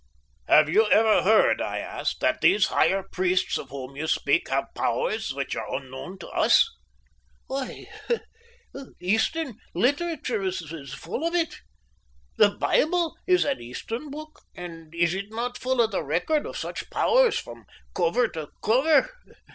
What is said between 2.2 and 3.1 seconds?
"that these higher